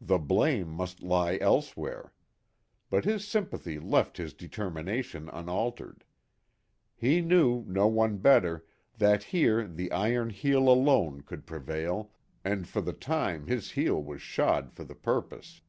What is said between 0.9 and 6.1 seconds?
lie elsewhere. But his sympathy left his determination unaltered.